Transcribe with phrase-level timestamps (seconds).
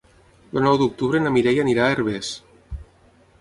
[0.53, 2.33] El nou d'octubre na Mireia anirà a Herbers.